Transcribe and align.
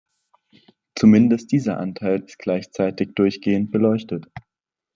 Zumindest 0.95 1.51
dieser 1.51 1.77
Anteil 1.77 2.21
ist 2.23 2.39
gleichzeitig 2.39 3.13
durchgehend 3.13 3.69
beleuchtet. 3.69 4.25